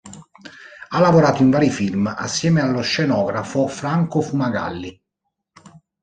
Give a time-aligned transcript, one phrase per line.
[0.89, 4.99] Ha lavorato in vari film assieme allo scenografo Franco Fumagalli.